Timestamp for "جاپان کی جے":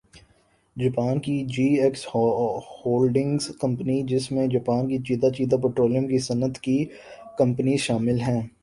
0.75-1.65